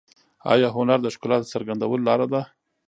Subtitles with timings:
[0.53, 2.41] آیا هنر د ښکلا د څرګندولو لاره ده؟